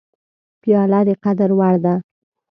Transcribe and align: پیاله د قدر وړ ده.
پیاله 0.61 0.99
د 1.07 1.09
قدر 1.23 1.49
وړ 1.59 1.75
ده. 1.83 1.95